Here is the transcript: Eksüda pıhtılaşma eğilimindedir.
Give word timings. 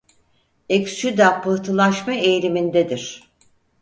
Eksüda 0.69 1.41
pıhtılaşma 1.41 2.13
eğilimindedir. 2.13 3.31